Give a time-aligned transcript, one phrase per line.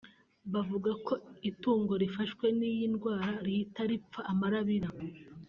[0.53, 1.13] Bavuga ko
[1.49, 4.89] itungo rifashwe n’iyi indwara rihita ripfa amarabira